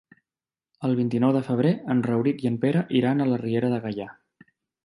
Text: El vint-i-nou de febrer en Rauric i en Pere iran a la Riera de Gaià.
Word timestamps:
El 0.87 0.95
vint-i-nou 0.99 1.33
de 1.35 1.43
febrer 1.51 1.75
en 1.95 2.01
Rauric 2.09 2.43
i 2.47 2.51
en 2.53 2.57
Pere 2.67 2.83
iran 3.03 3.21
a 3.27 3.31
la 3.35 3.41
Riera 3.47 3.71
de 3.75 3.83
Gaià. 3.85 4.13